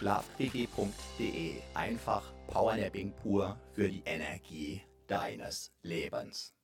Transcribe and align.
Schlafquickie.de. 0.00 1.60
Einfach 1.74 2.22
Powernapping 2.46 3.12
pur 3.22 3.56
für 3.74 3.86
die 3.86 4.02
Energie 4.06 4.80
deines 5.06 5.70
Lebens. 5.82 6.54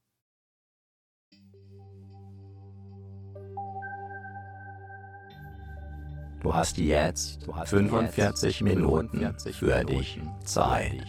Du 6.41 6.54
hast 6.54 6.78
jetzt 6.78 7.46
45 7.64 8.62
Minuten 8.62 9.34
für 9.52 9.84
dich 9.84 10.19
Zeit. 10.44 11.04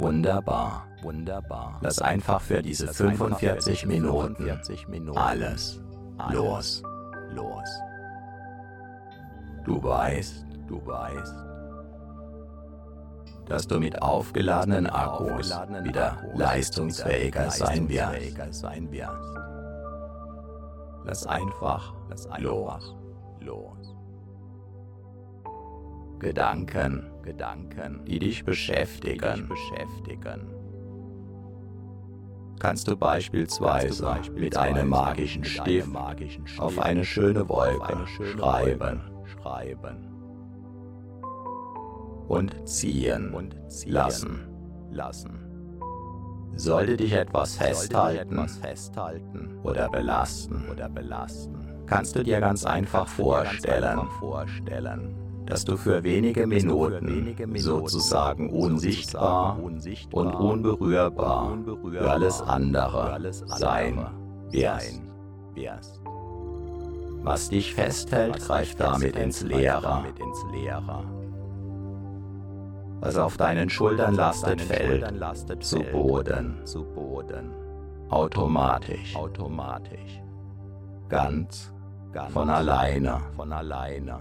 Wunderbar, 0.00 0.88
wunderbar. 1.02 1.78
Lass 1.82 2.00
einfach 2.00 2.40
für 2.40 2.62
diese 2.62 2.92
45 2.92 3.86
Minuten 3.86 4.50
alles 5.14 5.80
los. 6.32 6.82
Los. 7.32 7.68
Du 9.64 9.80
weißt, 9.82 10.46
du 10.70 10.86
weißt, 10.86 11.34
dass 13.46 13.66
du 13.66 13.80
mit 13.80 14.00
aufgeladenen 14.00 14.86
Akkus 14.86 15.50
wieder 15.82 16.22
leistungsfähiger 16.34 17.50
sein 17.50 17.88
wirst. 17.88 18.38
Lass 21.04 21.26
einfach 21.26 21.94
los. 23.40 23.96
Gedanken, 26.20 27.10
Gedanken, 27.22 28.04
die 28.04 28.18
dich 28.18 28.44
beschäftigen. 28.44 29.50
Kannst 32.60 32.88
du 32.88 32.96
beispielsweise, 32.96 34.16
mit 34.34 34.56
einem 34.56 34.90
magischen 34.90 35.44
Stift, 35.44 35.88
auf 36.58 36.78
eine 36.78 37.04
schöne 37.04 37.48
Wolke 37.48 38.06
schreiben 38.06 39.00
und 42.30 42.54
ziehen, 42.68 43.34
lassen. 43.86 44.48
lassen. 44.92 45.30
Sollte 46.54 46.96
dich 46.96 47.12
etwas 47.12 47.56
festhalten, 47.56 48.46
oder 49.64 49.88
belasten 49.88 50.64
kannst 51.86 52.14
du 52.14 52.22
dir 52.22 52.40
ganz 52.40 52.64
einfach 52.64 53.08
vorstellen, 53.08 53.98
dass 55.44 55.64
du 55.64 55.76
für 55.76 56.04
wenige 56.04 56.46
Minuten 56.46 57.34
sozusagen 57.56 58.50
unsichtbar 58.50 59.58
und 60.12 60.34
unberührbar 60.34 61.58
für 61.90 62.10
alles 62.10 62.40
andere 62.42 63.32
sein 63.46 64.06
wirst. 64.52 66.00
Was 67.22 67.48
dich 67.48 67.74
festhält, 67.74 68.38
greift 68.38 68.78
damit 68.78 69.16
ins 69.16 69.42
Leere. 69.42 70.04
Was 73.00 73.16
auf 73.16 73.36
deinen 73.36 73.70
Schultern 73.70 74.14
lastet, 74.14 74.60
fällt 74.60 75.04
zu 75.62 75.82
Boden. 75.84 76.62
Automatisch. 78.10 79.14
Ganz 81.08 81.72
von 82.30 82.50
alleine, 82.50 83.20
von 83.36 83.52
alleine. 83.52 84.18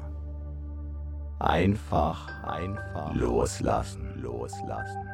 Einfach, 1.39 2.27
einfach 2.43 3.13
loslassen, 3.13 4.21
loslassen. 4.21 5.09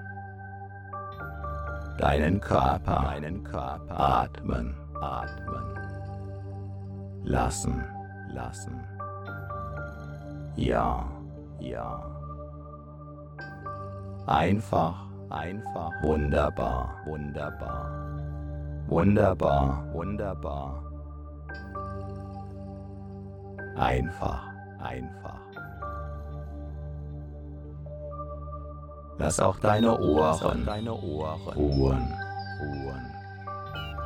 Deinen 1.97 2.41
Körper, 2.41 3.03
deinen 3.03 3.43
Körper 3.43 3.99
atmen, 3.99 4.75
atmen. 4.99 5.79
Lassen, 7.23 7.83
lassen. 8.33 8.83
Ja, 10.55 11.05
ja. 11.59 12.14
Einfach, 14.27 14.95
einfach. 15.29 15.91
Wunderbar, 16.01 16.95
wunderbar. 17.05 17.91
Wunderbar, 18.87 19.85
wunderbar. 19.93 20.83
Einfach, 23.75 24.47
einfach. 24.79 25.39
Lass 29.17 29.39
auch 29.39 29.59
deine 29.59 29.97
Ohren, 29.99 30.65
deine 30.65 30.93
Ohren 30.93 31.41
ruhen, 31.55 32.13
ruhen. 32.61 33.05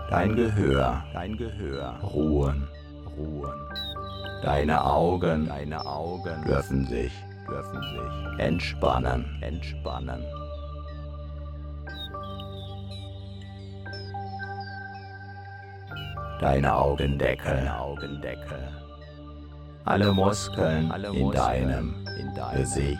Dein 0.10 0.36
Gehör, 0.36 1.04
dein 1.14 1.38
Gehör 1.38 2.00
ruhen, 2.04 2.68
ruhen. 3.18 3.60
Deine 4.44 4.84
Augen, 4.84 5.48
deine 5.48 5.86
Augen 5.86 6.44
dürfen 6.46 6.86
sich, 6.86 7.12
dürfen 7.50 7.82
sich 7.82 8.40
entspannen, 8.40 9.26
entspannen. 9.42 10.24
Deine 16.40 16.74
Augendeckel, 16.74 17.68
Augendeckel 17.68 18.80
alle 19.90 20.14
Muskeln 20.14 20.92
in 21.14 21.32
deinem 21.32 22.06
Gesicht. 22.54 23.00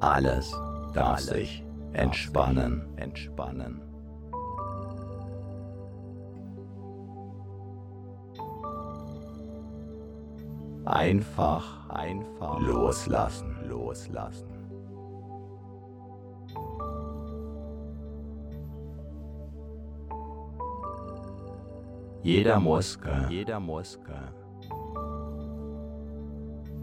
Alles 0.00 0.52
darf 0.92 1.20
sich 1.20 1.64
entspannen, 1.92 2.84
entspannen. 2.96 3.93
einfach, 10.84 11.88
einfach 11.88 12.60
loslassen, 12.60 13.56
loslassen. 13.68 14.48
Jeder 22.22 22.58
Muskel, 22.58 23.26
jeder 23.28 23.60
Muskel, 23.60 24.14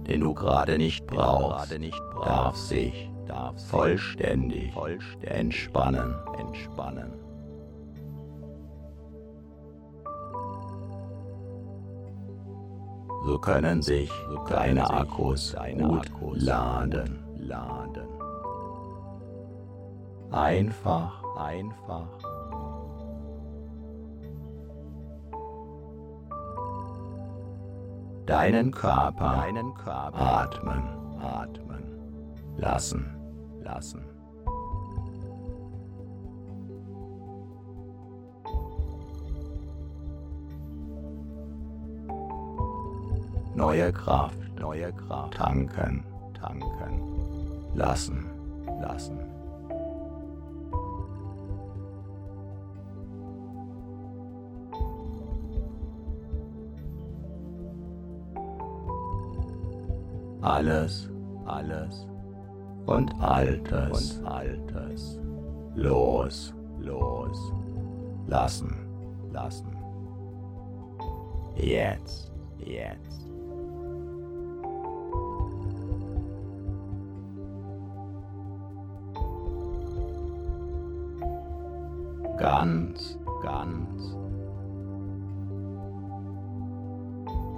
den 0.07 0.21
du 0.21 0.33
gerade 0.35 0.77
nicht 0.77 1.05
brauchst, 1.07 1.75
darf 2.23 2.55
sich 2.55 3.11
darf 3.31 3.55
vollständig, 3.69 4.73
vollständig 4.73 5.31
entspannen, 5.31 6.15
entspannen. 6.37 7.30
Können 13.39 13.81
sich 13.81 14.11
deine 14.49 14.89
Akkus 14.89 15.55
gut 15.77 16.07
Akkus 16.07 16.41
laden, 16.41 17.23
laden. 17.37 18.07
Einfach, 20.31 21.23
einfach. 21.37 22.07
Deinen 28.25 28.71
Körper, 28.71 29.35
deinen 29.41 29.73
Körper 29.73 30.21
atmen, 30.21 30.83
atmen 31.21 31.83
lassen, 32.57 33.15
lassen. 33.63 34.10
Neue 43.61 43.93
Kraft, 43.93 44.59
neue 44.59 44.91
Kraft 44.91 45.35
tanken, 45.35 46.03
tanken, 46.33 47.75
lassen, 47.75 48.25
lassen. 48.81 49.19
Alles, 60.41 61.07
alles 61.45 62.07
und 62.87 63.13
Altes 63.21 64.17
und 64.17 64.25
Altes 64.25 65.19
los, 65.75 66.51
los, 66.79 67.53
lassen, 68.25 68.75
lassen. 69.31 69.77
Jetzt, 71.55 72.31
jetzt. 72.57 73.30
Ganz, 82.41 83.19
ganz 83.43 84.17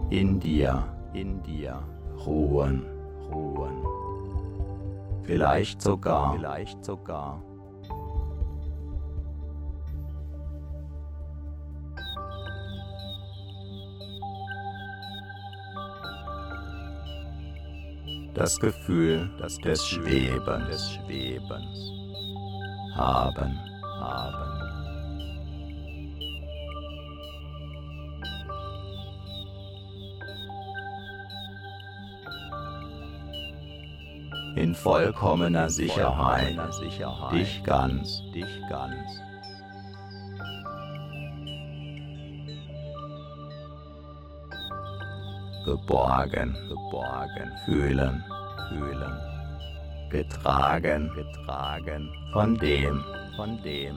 in 0.10 0.42
dir, 0.42 0.84
in 1.14 1.42
dir 1.42 1.82
ruhen, 2.26 2.86
ruhen. 3.32 3.78
Vielleicht 5.24 5.82
sogar, 5.82 6.34
vielleicht 6.34 6.84
sogar. 6.84 7.42
Das 18.34 18.60
Gefühl 18.60 19.32
das 19.40 19.58
des 19.60 19.88
Schwebens, 19.88 20.68
des 20.68 20.92
Schwebens 20.92 21.92
haben, 22.98 23.58
haben. 24.02 24.53
In 34.74 34.80
vollkommener 34.80 35.70
Sicherheit, 35.70 36.58
dich 37.32 37.64
ganz, 37.64 38.24
dich 38.34 38.62
ganz. 38.70 39.22
Geborgen, 45.66 46.58
geborgen, 46.68 47.52
fühlen, 47.66 48.24
fühlen, 48.70 49.14
getragen, 50.10 51.12
getragen, 51.14 52.12
von 52.34 52.58
dem, 52.58 53.04
von 53.36 53.62
dem. 53.64 53.96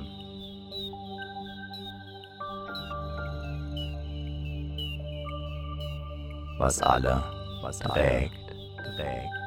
Was 6.59 6.83
alle, 6.83 7.23
was 7.63 7.79
trägt, 7.79 8.35
trägt. 8.97 9.46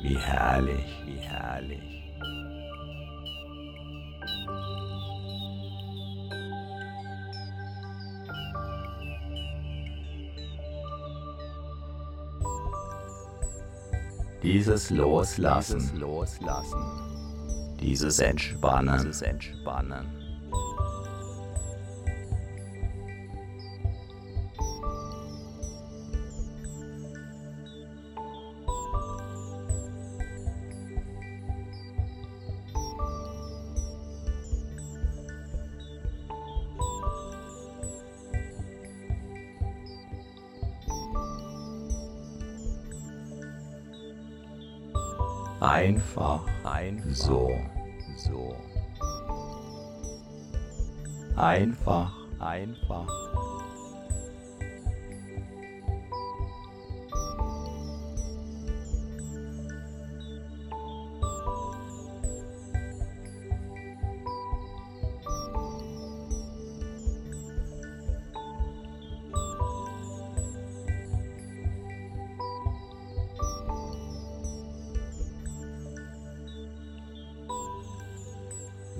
Wie 0.00 0.16
herrlich, 0.16 0.86
wie 1.06 1.18
herrlich. 1.18 1.82
Dieses 14.42 14.90
Loslassen, 14.90 15.80
dieses 15.80 15.94
Loslassen, 15.98 17.76
dieses 17.80 18.20
Entspannen, 18.20 18.98
dieses 18.98 19.22
Entspannen 19.22 20.27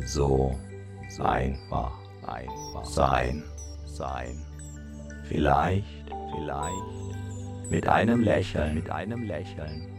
so 0.09 0.57
einfach, 1.21 1.93
einfach 2.27 2.85
sein, 2.85 3.43
sein. 3.85 4.43
Vielleicht, 5.25 5.85
vielleicht 6.35 7.71
mit 7.71 7.87
einem 7.87 8.23
Lächeln, 8.23 8.75
mit 8.75 8.91
einem 8.91 9.25
Lächeln. 9.25 9.98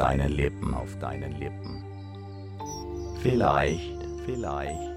Deinen 0.00 0.32
Lippen, 0.32 0.72
auf 0.72 0.98
deinen 0.98 1.38
Lippen. 1.38 1.84
Vielleicht, 3.22 3.98
vielleicht. 4.24 4.89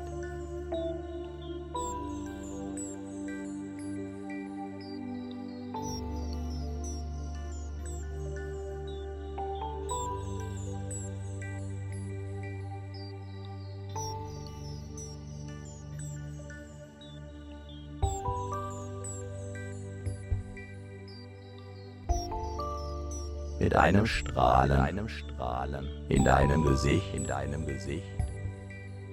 Mit 23.74 23.82
einem 23.82 24.06
Strahlen, 24.06 24.80
einem 24.80 25.10
Strahlen 25.10 25.88
in 26.08 26.24
deinem 26.24 26.64
Gesicht, 26.64 27.12
in 27.16 27.24
deinem 27.24 27.66
Gesicht 27.66 28.06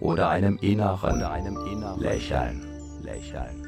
oder 0.02 0.28
einem 0.28 0.58
inneren, 0.58 1.16
oder 1.16 1.30
einem 1.30 1.56
inneren 1.66 1.98
Lächeln, 1.98 2.62
Lächeln. 3.02 3.66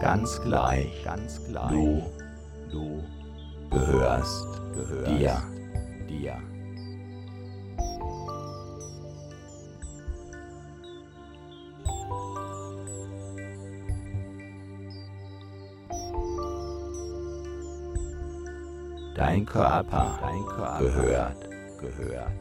Ganz 0.00 0.40
gleich, 0.40 1.04
ganz 1.04 1.44
gleich. 1.44 1.68
Du, 1.68 2.02
du 2.72 3.04
gehörst, 3.68 4.46
gehörst 4.74 5.10
dir, 5.10 5.42
dir. 6.08 6.38
Dein 19.38 19.46
Körper, 19.46 20.18
dein 20.20 20.46
Körper 20.46 20.78
gehört, 20.80 21.50
gehört. 21.78 22.32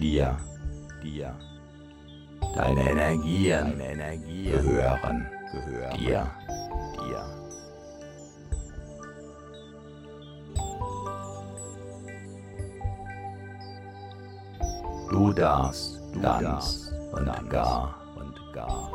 Dir, 0.00 0.36
dir. 1.04 1.34
Deine 2.56 2.90
Energien, 2.90 3.78
deine 3.78 3.92
Energien 3.92 4.52
gehören, 4.60 5.26
gehören 5.52 5.98
dir, 5.98 6.08
dir. 6.08 6.43
Du 15.14 15.32
darfst 15.32 16.00
du 16.12 16.20
ganz 16.20 16.92
und 17.12 17.48
gar 17.48 17.94
und 18.16 18.52
gar 18.52 18.90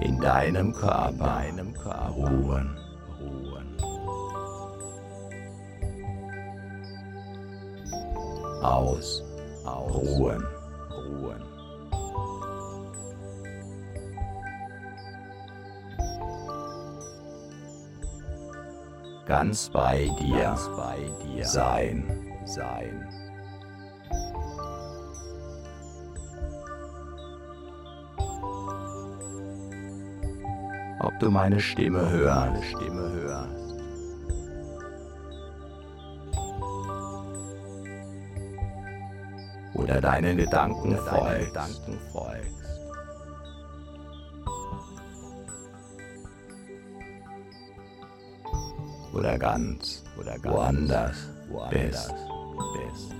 in 0.00 0.18
deinem 0.18 0.72
Körper, 0.72 1.12
deinem 1.12 1.72
Körper 1.72 2.08
ruhen, 2.16 2.76
ruhen. 3.20 3.76
Aus, 8.60 9.22
aus, 9.64 9.94
ruhen. 9.94 10.44
Ganz 19.30 19.70
bei 19.70 20.10
dir, 20.18 20.40
ganz 20.40 20.68
bei 20.76 20.98
dir 21.22 21.46
sein, 21.46 22.02
sein. 22.46 23.06
Ob 30.98 31.16
du 31.20 31.30
meine 31.30 31.60
Stimme 31.60 32.10
hörst, 32.10 32.50
meine 32.50 32.62
Stimme 32.64 33.12
hörst. 33.12 33.74
Oder 39.74 40.00
deinen 40.00 40.38
Gedanken 40.38 40.96
folgst. 40.96 42.69
Oder 49.12 49.38
ganz 49.38 50.02
oder 50.18 50.38
ganz 50.38 50.54
woanders, 50.54 51.16
woanders 51.48 52.08
bist. 52.08 52.14
bist. 52.76 53.14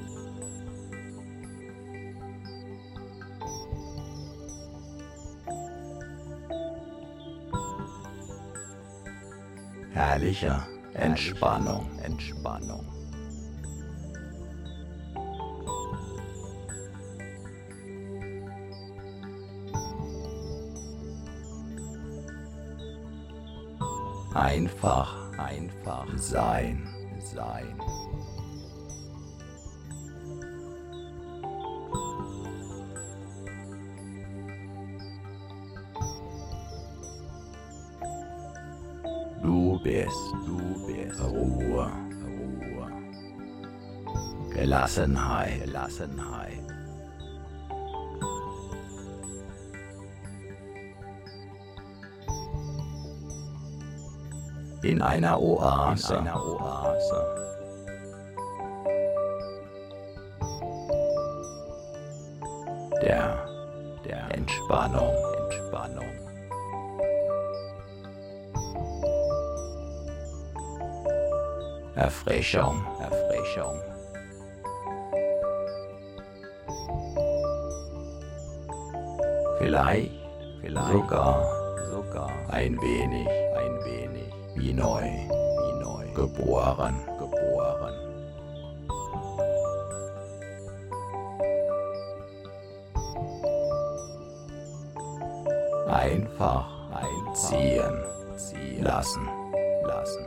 Herrlicher 9.92 10.66
Entspannung, 10.94 11.88
Entspannung. 12.02 12.86
Einfach 24.32 25.19
einfach 25.80 26.06
sein, 26.16 26.86
sein. 27.18 27.78
Du 39.42 39.78
bist, 39.82 40.08
du 40.46 40.86
bist 40.86 41.20
Ruhe, 41.22 41.90
Ruhe. 42.24 42.90
Gelassenheit, 44.54 45.64
Gelassenheit. 45.64 46.79
In 54.90 55.00
einer 55.02 55.40
Oase. 55.40 56.14
In 56.14 56.20
einer 56.20 56.44
Oase. 56.44 57.36
Der, 63.00 63.38
der 64.04 64.34
Entspannung, 64.36 65.14
Entspannung. 65.44 66.10
Erfrischung, 71.94 72.84
Erfrischung. 73.00 73.80
Vielleicht, 79.58 80.10
vielleicht 80.60 80.92
sogar, 80.92 81.44
sogar 81.92 82.30
ein 82.50 82.76
wenig 82.80 83.28
wie 84.70 84.74
neu, 84.74 85.02
wie 85.02 85.82
neu, 85.82 86.06
geboren, 86.14 86.94
geboren. 87.18 87.94
Einfach 95.88 96.68
einziehen, 96.94 98.04
ziehen. 98.36 98.84
Lassen, 98.84 99.28
lassen. 99.82 100.26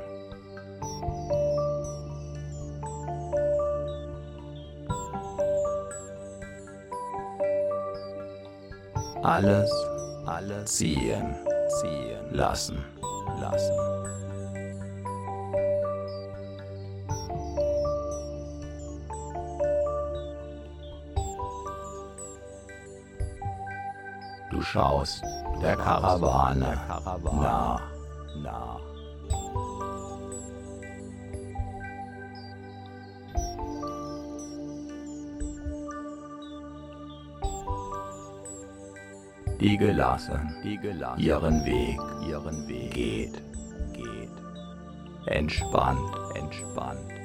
Alles, 9.21 9.71
alles 10.25 10.69
ziehen, 10.73 11.33
ziehen. 11.79 12.33
Lassen, 12.33 12.83
lassen. 13.39 14.02
Schaust 24.73 25.23
der 25.61 25.75
Karawane 25.75 26.79
nach, 27.21 27.81
nach. 28.41 28.81
Die 39.59 39.77
gelassen, 39.77 40.55
die 40.63 40.77
gelassen 40.77 41.21
ihren 41.21 41.63
Weg, 41.65 41.99
ihren 42.27 42.67
Weg 42.67 42.93
geht, 42.93 43.41
geht. 43.93 44.35
Entspannt, 45.27 46.15
entspannt. 46.33 47.22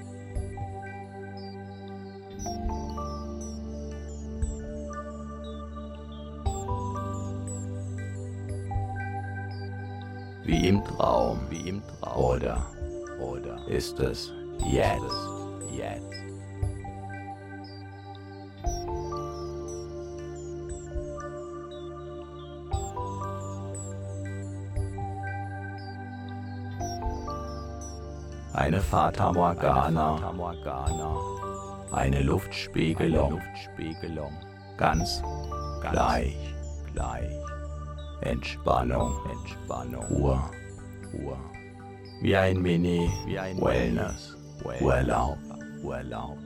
Wie 10.48 10.66
im 10.66 10.82
Traum, 10.82 11.40
wie 11.50 11.68
im 11.68 11.82
Traum. 12.00 12.24
Oder, 12.24 12.66
oder 13.20 13.68
ist 13.68 14.00
es 14.00 14.32
jetzt, 14.66 15.02
jetzt. 15.76 16.08
Eine 28.54 28.80
Fata 28.80 29.30
Morgana, 29.30 30.32
Morgana, 30.32 31.14
eine 31.92 32.22
Luftspiegelung, 32.22 33.32
Luftspiegelung, 33.32 34.32
ganz 34.78 35.22
gleich, 35.82 36.54
gleich. 36.94 37.57
Entspannung, 38.20 39.14
Entspannung, 39.30 40.04
Ruhe, 40.06 40.40
Ruhe, 41.12 41.36
wie 42.20 42.36
ein 42.36 42.60
Mini, 42.60 43.10
wie 43.26 43.38
ein 43.38 43.60
Wellness, 43.60 44.36
Urlaub, 44.80 45.38
Urlaub. 45.82 46.38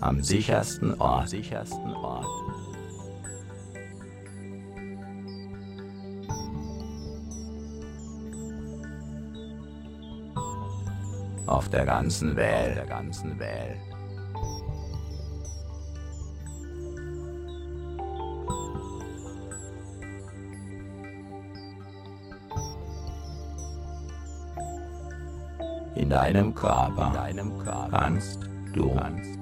am 0.00 0.22
sichersten 0.22 0.98
Ort, 1.00 1.28
sichersten 1.28 1.94
Ort. 1.94 2.26
Auf 11.50 11.68
der 11.68 11.84
ganzen 11.84 12.36
Welt, 12.36 12.76
der 12.76 12.86
ganzen 12.86 13.36
Welt. 13.40 13.76
In 25.96 26.08
deinem 26.08 26.54
Körper, 26.54 27.08
in 27.08 27.12
deinem 27.14 27.58
Körper 27.58 27.88
kannst 27.90 28.48
du, 28.72 28.94
kannst 28.94 29.39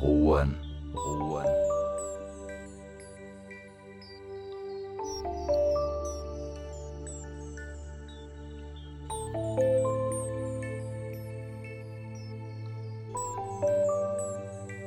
Ruhen, 0.00 0.54
ruhen. 0.94 1.46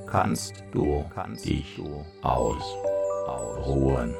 kannst 0.06 0.64
du 0.72 1.06
kannst 1.14 1.46
dich 1.46 1.78
du 1.78 2.06
aus 2.22 2.64
Ruhen. 3.68 4.16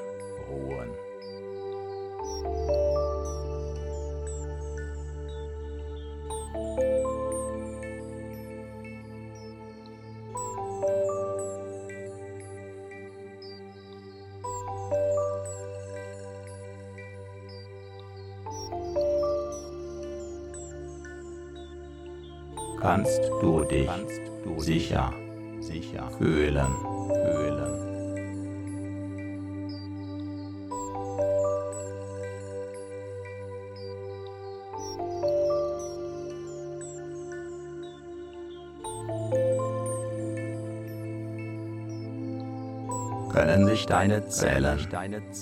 Deine 44.00 44.30
Zellen 44.30 44.80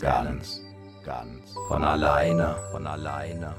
ganz, 0.02 0.64
ganz 1.06 1.54
von 1.68 1.84
alleine, 1.84 2.56
von 2.72 2.88
alleine. 2.88 3.54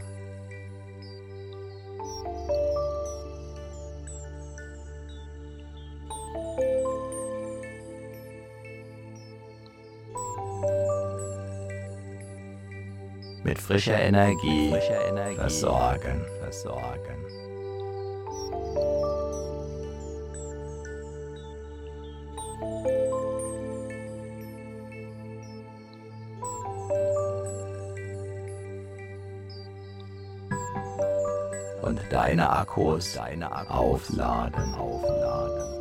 Mit 13.45 13.59
frischer 13.61 14.01
Energie, 14.01 14.71
frischer 14.71 15.09
Energie 15.11 15.37
versorgen, 15.37 16.25
versorgen. 16.41 17.19
und 22.61 22.98
deine 32.11 32.49
Akkus, 32.51 33.15
deine 33.15 33.51
Akkus 33.51 33.77
aufladen, 33.77 34.75
aufladen. 34.75 35.79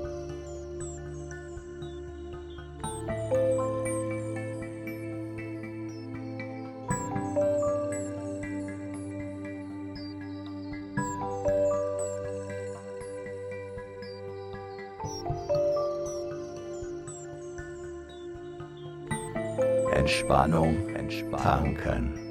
Entspannung, 19.94 20.90
Entspannung, 20.96 21.38
tanken. 21.78 22.27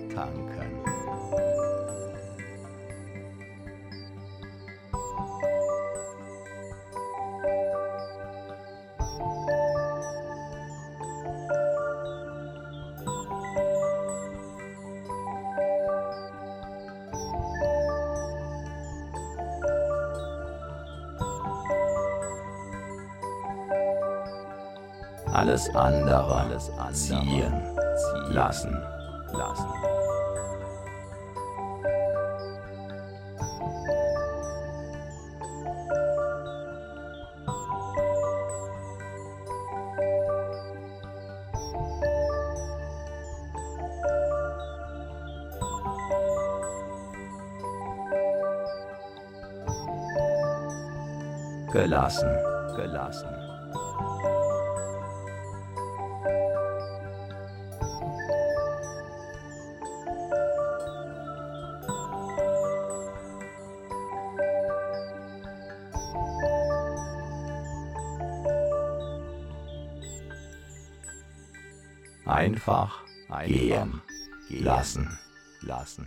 Gelassen, 51.76 52.30
gelassen. 52.74 53.28
einfach, 72.24 73.04
gehen 73.44 74.00
lassen, 74.48 75.18
lassen. 75.60 76.06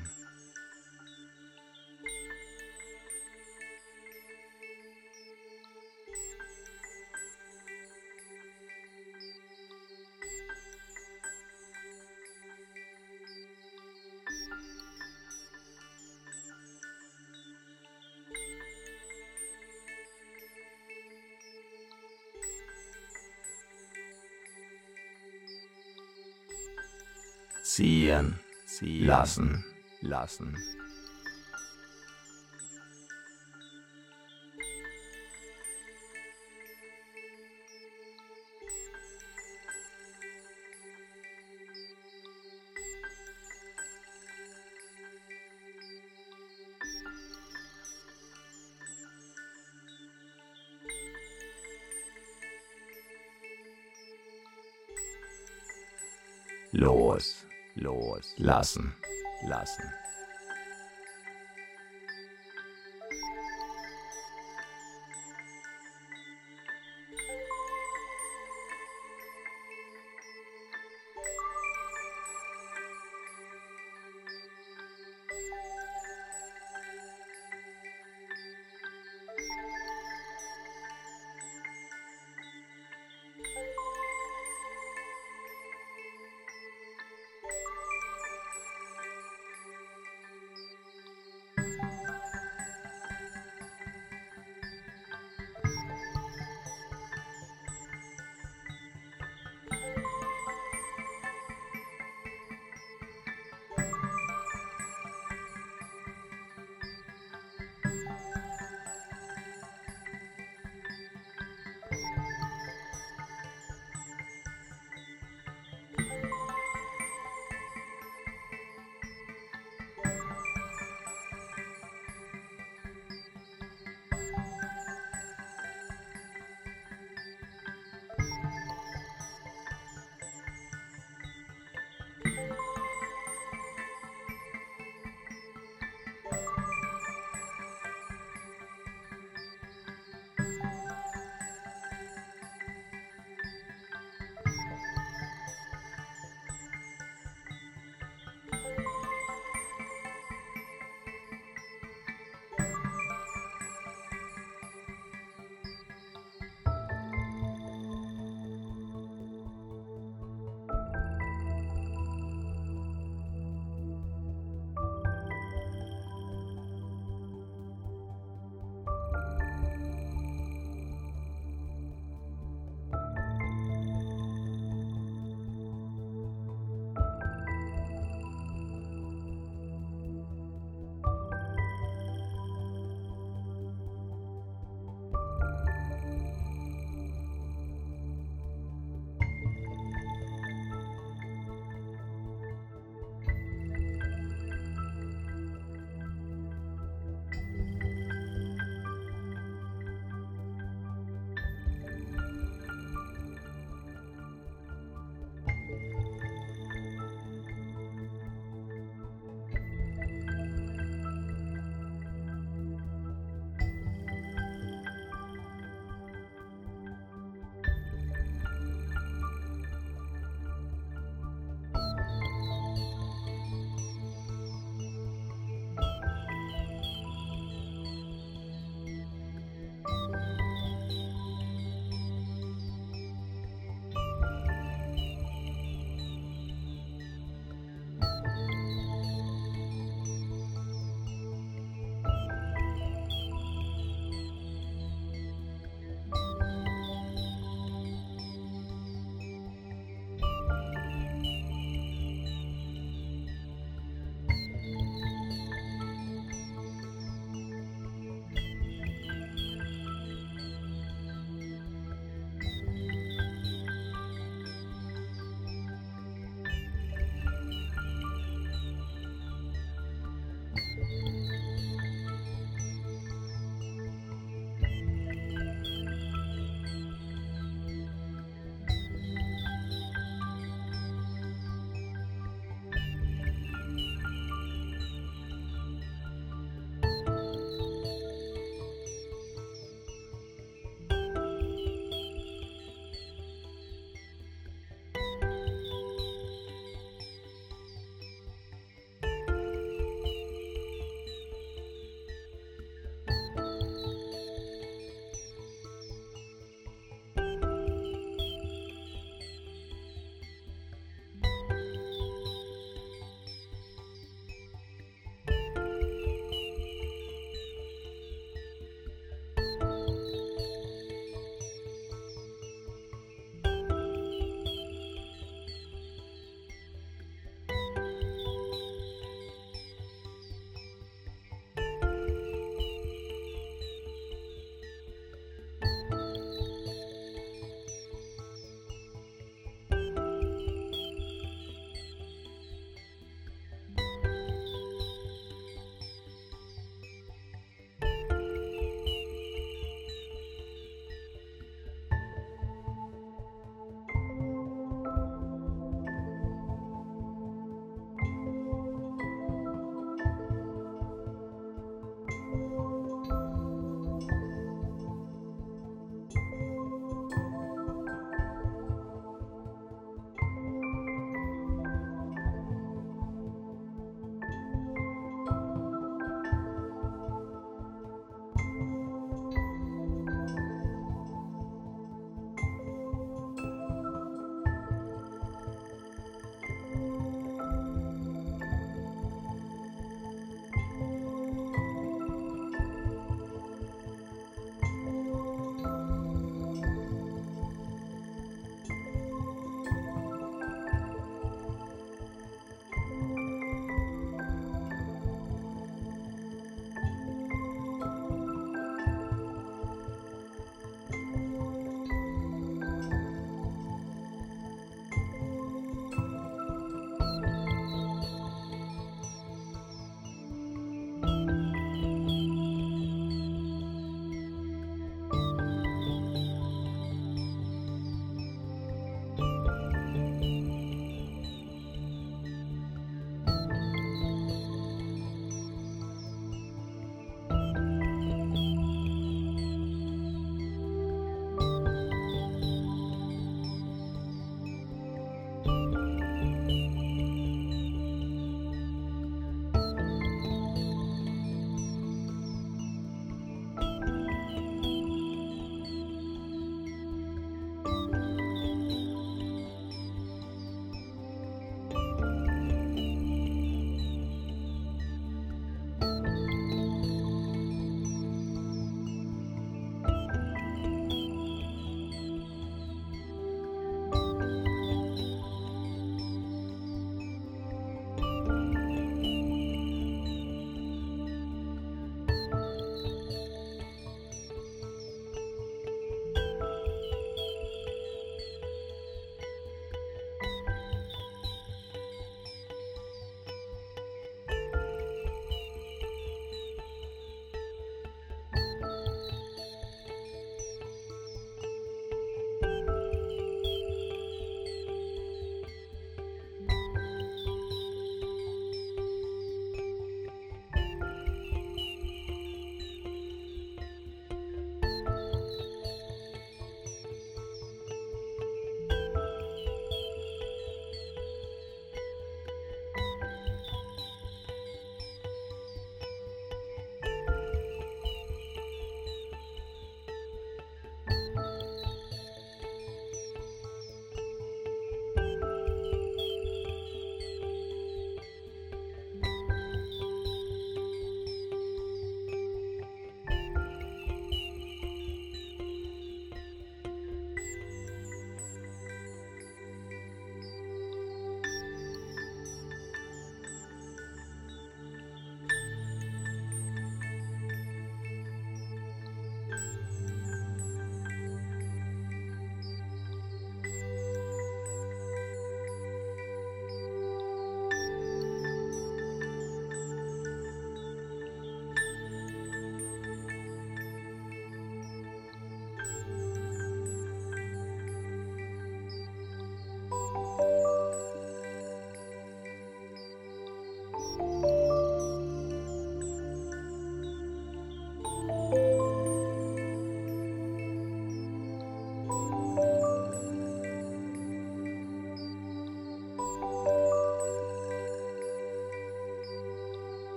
Lassen, 29.30 29.64
lassen. 30.02 30.56
los, 56.72 57.46
los, 57.76 58.34
lassen, 59.42 59.94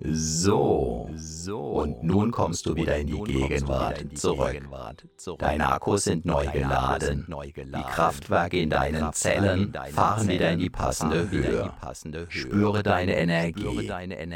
Lassen. 0.00 1.16
So. 1.16 1.58
Und 1.58 2.02
nun 2.02 2.30
kommst 2.30 2.66
du 2.66 2.74
wieder 2.74 2.96
in 2.96 3.06
die 3.06 3.22
Gegenwart 3.22 4.04
zurück. 4.14 4.60
Deine 5.38 5.72
Akkus 5.72 6.04
sind 6.04 6.24
neu 6.24 6.46
geladen. 6.46 7.26
Die 7.28 7.82
Kraftwerke 7.82 8.60
in 8.60 8.70
deinen 8.70 9.12
Zellen 9.12 9.72
fahren 9.92 10.28
wieder 10.28 10.52
in 10.52 10.58
die 10.58 10.70
passende 10.70 11.30
Höhe. 11.30 11.72
Spüre 12.28 12.82
deine 12.82 13.16
Energie. 13.16 13.90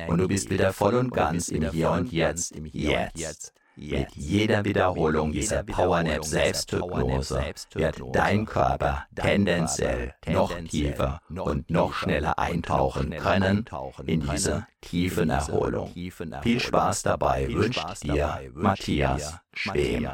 Und 0.09 0.19
du 0.19 0.29
bist 0.29 0.51
wieder 0.51 0.73
voll 0.73 0.95
und 0.95 1.13
ganz 1.13 1.49
im 1.49 1.71
Hier 1.71 1.91
und 1.91 2.13
Jetzt. 2.13 2.55
Jetzt. 2.73 3.53
Mit 3.77 4.15
jeder 4.15 4.65
Wiederholung 4.65 5.33
dieser 5.33 5.63
Powernap 5.65 6.25
Selbsthypnose 6.25 7.55
wird 7.75 8.01
dein 8.13 8.47
Körper 8.47 9.07
tendenziell 9.15 10.15
noch 10.27 10.57
tiefer 10.65 11.21
und 11.29 11.71
noch 11.71 11.93
schneller 11.95 12.39
eintauchen 12.39 13.11
können 13.11 13.65
in 14.07 14.21
diese 14.21 14.67
tiefen 14.81 15.31
Erholung. 15.31 15.93
Viel 16.43 16.61
Spaß 16.61 17.03
dabei 17.03 17.49
wünscht 17.49 18.03
dir 18.03 18.51
Matthias 18.55 19.41
Schwem. 19.53 20.09